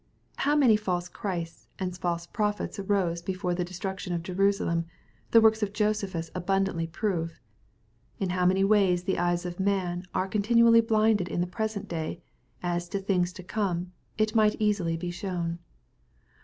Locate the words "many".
0.55-0.77, 8.47-8.63